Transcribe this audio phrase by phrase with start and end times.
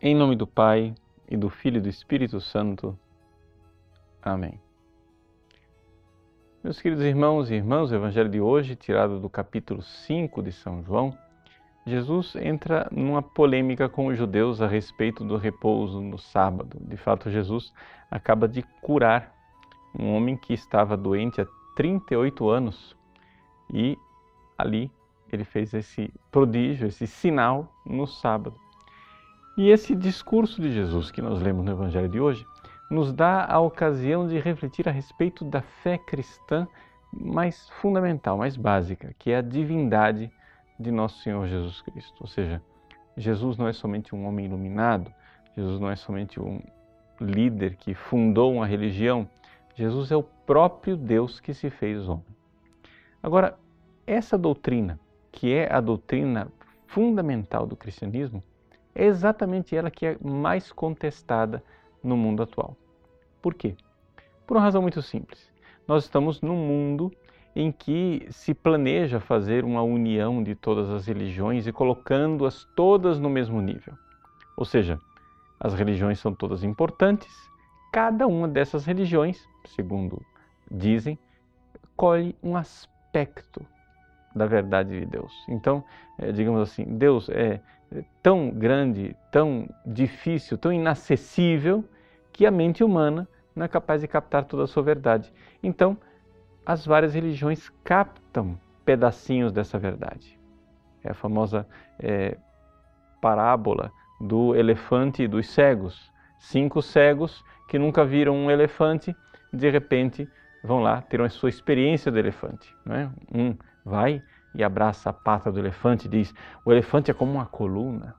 [0.00, 0.94] Em nome do Pai,
[1.28, 2.96] e do Filho e do Espírito Santo.
[4.22, 4.60] Amém.
[6.62, 10.84] Meus queridos irmãos e irmãs, o Evangelho de hoje, tirado do capítulo 5 de São
[10.84, 11.18] João,
[11.84, 16.78] Jesus entra numa polêmica com os judeus a respeito do repouso no sábado.
[16.80, 17.74] De fato, Jesus
[18.08, 19.34] acaba de curar
[19.98, 22.96] um homem que estava doente há 38 anos
[23.68, 23.98] e
[24.56, 24.92] ali
[25.32, 28.67] ele fez esse prodígio, esse sinal no sábado.
[29.58, 32.46] E esse discurso de Jesus que nós lemos no Evangelho de hoje
[32.88, 36.64] nos dá a ocasião de refletir a respeito da fé cristã
[37.12, 40.30] mais fundamental, mais básica, que é a divindade
[40.78, 42.14] de nosso Senhor Jesus Cristo.
[42.20, 42.62] Ou seja,
[43.16, 45.12] Jesus não é somente um homem iluminado,
[45.56, 46.62] Jesus não é somente um
[47.20, 49.28] líder que fundou uma religião,
[49.74, 52.24] Jesus é o próprio Deus que se fez homem.
[53.20, 53.58] Agora,
[54.06, 55.00] essa doutrina,
[55.32, 56.46] que é a doutrina
[56.86, 58.40] fundamental do cristianismo,
[58.98, 61.62] é exatamente ela que é mais contestada
[62.02, 62.76] no mundo atual.
[63.40, 63.76] Por quê?
[64.44, 65.50] Por uma razão muito simples.
[65.86, 67.12] Nós estamos num mundo
[67.54, 73.30] em que se planeja fazer uma união de todas as religiões e colocando-as todas no
[73.30, 73.94] mesmo nível.
[74.56, 74.98] Ou seja,
[75.60, 77.32] as religiões são todas importantes,
[77.92, 80.20] cada uma dessas religiões, segundo
[80.70, 81.16] dizem,
[81.96, 83.64] colhe um aspecto
[84.34, 85.32] da verdade de Deus.
[85.48, 85.84] Então,
[86.18, 87.60] é, digamos assim, Deus é
[88.22, 91.84] tão grande, tão difícil, tão inacessível,
[92.32, 95.32] que a mente humana não é capaz de captar toda a sua verdade.
[95.62, 95.96] Então,
[96.64, 100.38] as várias religiões captam pedacinhos dessa verdade.
[101.02, 101.66] É a famosa
[101.98, 102.36] é,
[103.20, 103.90] parábola
[104.20, 106.12] do elefante e dos cegos.
[106.38, 109.14] Cinco cegos que nunca viram um elefante,
[109.52, 110.28] de repente
[110.62, 112.74] vão lá ter a sua experiência do elefante.
[112.84, 113.10] Não é?
[113.34, 113.56] Um
[113.88, 114.22] vai
[114.54, 118.14] e abraça a pata do elefante e diz: O elefante é como uma coluna.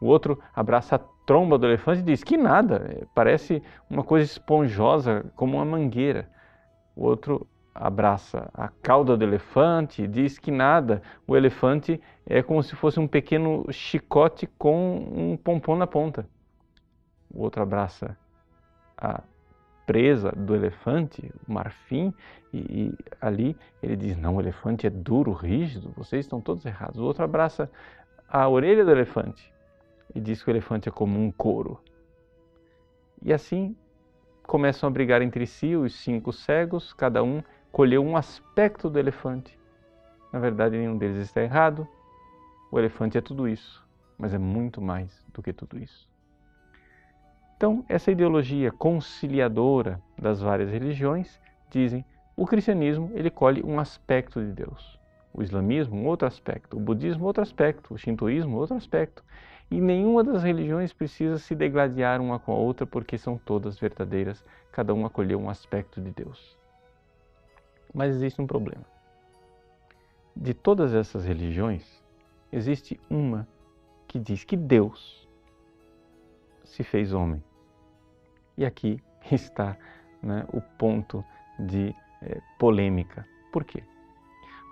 [0.00, 4.24] O outro abraça a tromba do elefante e diz: Que nada, é, parece uma coisa
[4.24, 6.28] esponjosa, como uma mangueira.
[6.96, 12.62] O outro abraça a cauda do elefante e diz que nada, o elefante é como
[12.62, 16.26] se fosse um pequeno chicote com um pompom na ponta.
[17.32, 18.16] O outro abraça
[18.96, 19.22] a
[19.86, 22.12] presa do elefante, o marfim,
[22.52, 27.00] e, e, ali ele diz: Não, o elefante é duro, rígido, vocês estão todos errados.
[27.00, 27.70] O outro abraça
[28.28, 29.52] a orelha do elefante
[30.14, 31.80] e diz que o elefante é como um couro.
[33.22, 33.76] E assim
[34.42, 39.58] começam a brigar entre si os cinco cegos, cada um colheu um aspecto do elefante.
[40.32, 41.86] Na verdade, nenhum deles está errado.
[42.70, 43.86] O elefante é tudo isso,
[44.18, 46.08] mas é muito mais do que tudo isso.
[47.62, 51.40] Então, essa ideologia conciliadora das várias religiões
[51.70, 52.04] dizem
[52.36, 54.98] o cristianismo ele colhe um aspecto de Deus,
[55.32, 59.22] o islamismo um outro aspecto, o budismo outro aspecto, o shintoísmo outro aspecto.
[59.70, 64.44] E nenhuma das religiões precisa se degladiar uma com a outra porque são todas verdadeiras,
[64.72, 66.58] cada uma acolheu um aspecto de Deus.
[67.94, 68.84] Mas existe um problema.
[70.34, 72.02] De todas essas religiões,
[72.50, 73.46] existe uma
[74.08, 75.28] que diz que Deus
[76.64, 77.40] se fez homem
[78.56, 79.76] e aqui está
[80.22, 81.24] né, o ponto
[81.58, 83.26] de é, polêmica.
[83.52, 83.82] Por quê?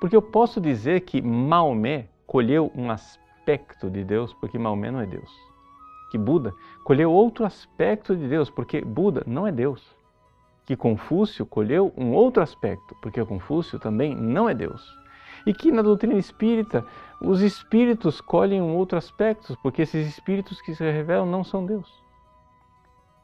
[0.00, 5.06] Porque eu posso dizer que Maomé colheu um aspecto de Deus, porque Maomé não é
[5.06, 5.30] Deus.
[6.10, 6.54] Que Buda
[6.84, 9.94] colheu outro aspecto de Deus, porque Buda não é Deus.
[10.64, 14.96] Que Confúcio colheu um outro aspecto, porque Confúcio também não é Deus.
[15.46, 16.84] E que na doutrina espírita
[17.20, 22.02] os espíritos colhem um outro aspecto, porque esses espíritos que se revelam não são Deus.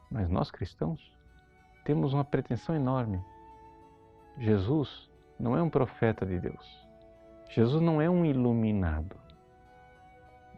[0.09, 1.11] Mas nós cristãos
[1.83, 3.23] temos uma pretensão enorme.
[4.37, 5.09] Jesus
[5.39, 6.87] não é um profeta de Deus.
[7.49, 9.15] Jesus não é um iluminado.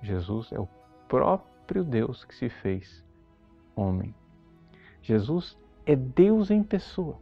[0.01, 0.67] Jesus é o
[1.07, 3.03] próprio Deus que se fez
[3.75, 4.13] homem.
[5.01, 7.17] Jesus é Deus em pessoa.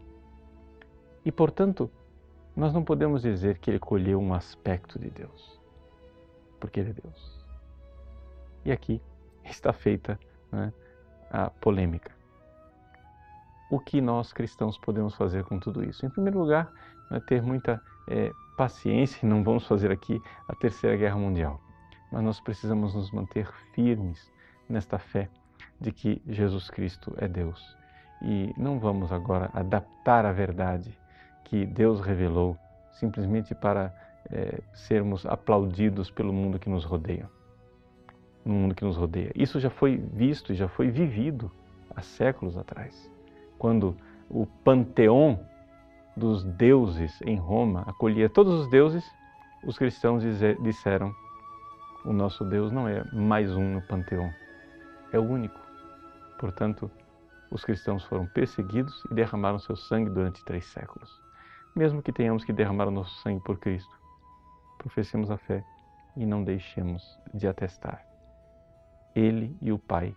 [1.26, 1.90] E, portanto,
[2.56, 5.60] nós não podemos dizer que ele colheu um aspecto de Deus,
[6.60, 7.46] porque ele é Deus.
[8.66, 9.02] E aqui
[9.44, 10.20] está feita
[10.52, 10.74] né,
[11.30, 12.17] a polêmica
[13.70, 16.06] o que nós cristãos podemos fazer com tudo isso?
[16.06, 16.72] Em primeiro lugar,
[17.12, 21.62] é ter muita é, paciência, não vamos fazer aqui a Terceira Guerra Mundial,
[22.12, 24.32] mas nós precisamos nos manter firmes
[24.70, 25.30] nesta fé
[25.80, 27.76] de que Jesus Cristo é Deus.
[28.22, 30.98] E não vamos agora adaptar a verdade
[31.44, 32.58] que Deus revelou
[32.94, 33.94] simplesmente para
[34.32, 37.30] é, sermos aplaudidos pelo mundo que nos rodeia.
[38.44, 39.32] No mundo que nos rodeia.
[39.36, 41.52] Isso já foi visto e já foi vivido
[41.96, 43.17] há séculos atrás
[43.58, 43.96] quando
[44.30, 45.40] o panteão
[46.16, 49.06] dos deuses em Roma acolhia todos os deuses,
[49.64, 50.24] os cristãos
[50.62, 51.14] disseram:
[52.06, 54.34] o nosso Deus não é mais um no panteão.
[55.12, 55.60] é único.
[56.40, 56.90] Portanto,
[57.52, 61.10] os cristãos foram perseguidos e derramaram seu sangue durante três séculos.
[61.76, 63.94] Mesmo que tenhamos que derramar o nosso sangue por Cristo,
[64.78, 65.64] professemos a fé
[66.16, 67.04] e não deixemos
[67.34, 68.06] de atestar.
[69.16, 70.16] Ele e o Pai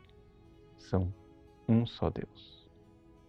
[0.79, 1.13] são
[1.69, 2.60] um só Deus.